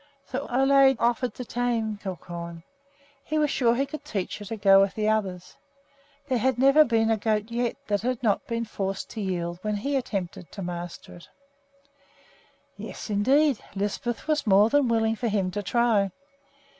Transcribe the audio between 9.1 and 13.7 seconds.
to yield when he attempted to master it. Yes, indeed,